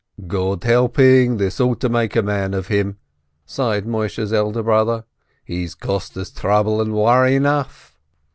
"God 0.25 0.63
helping, 0.63 1.37
this 1.37 1.59
ought 1.61 1.79
to 1.81 1.87
make 1.87 2.15
a 2.15 2.23
man 2.23 2.55
of 2.55 2.69
him," 2.69 2.97
sighed 3.45 3.85
Moisheh's 3.85 4.33
elder 4.33 4.63
brother, 4.63 5.05
"he's 5.45 5.75
cost 5.75 6.17
us 6.17 6.31
trouble 6.31 6.81
and 6.81 6.91
worry 6.95 7.35
enough." 7.35 7.95